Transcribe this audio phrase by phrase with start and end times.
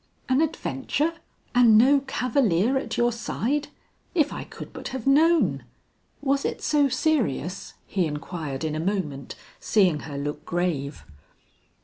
[0.27, 1.13] "An adventure!
[1.53, 3.67] and no cavalier at your side!
[4.15, 5.63] If I could but have known!
[6.23, 11.03] Was it so serious?" he inquired in a moment, seeing her look grave.